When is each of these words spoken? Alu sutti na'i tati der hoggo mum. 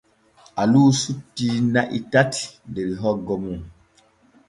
Alu 0.61 0.81
sutti 1.01 1.47
na'i 1.73 1.99
tati 2.11 2.43
der 2.73 2.89
hoggo 3.01 3.35
mum. 3.43 3.61